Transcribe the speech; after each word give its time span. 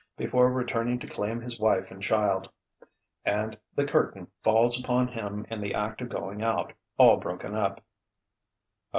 before 0.17 0.51
returning 0.51 0.97
to 0.97 1.05
claim 1.05 1.39
his 1.39 1.59
wife 1.59 1.91
and 1.91 2.01
child. 2.01 2.49
And 3.23 3.55
the 3.75 3.85
Curtain 3.85 4.29
falls 4.43 4.79
upon 4.79 5.09
him 5.09 5.45
in 5.51 5.61
the 5.61 5.75
act 5.75 6.01
of 6.01 6.09
going 6.09 6.41
out, 6.41 6.73
all 6.97 7.17
broken 7.17 7.53
up. 7.53 7.83